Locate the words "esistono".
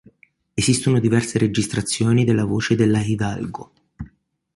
0.55-0.99